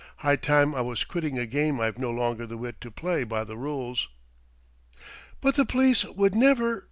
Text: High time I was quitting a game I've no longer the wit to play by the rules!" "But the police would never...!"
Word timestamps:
High 0.17 0.35
time 0.37 0.73
I 0.73 0.81
was 0.81 1.03
quitting 1.03 1.37
a 1.37 1.45
game 1.45 1.79
I've 1.79 1.99
no 1.99 2.09
longer 2.09 2.47
the 2.47 2.57
wit 2.57 2.81
to 2.81 2.89
play 2.89 3.23
by 3.23 3.43
the 3.43 3.55
rules!" 3.55 4.09
"But 5.41 5.53
the 5.53 5.63
police 5.63 6.05
would 6.05 6.33
never...!" 6.33 6.79